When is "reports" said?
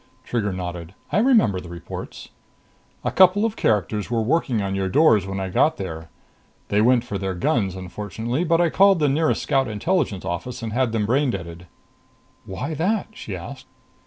1.69-2.29